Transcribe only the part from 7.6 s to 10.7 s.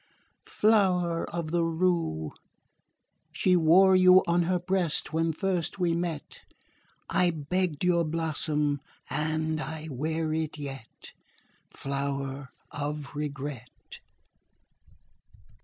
your blossom and I wear it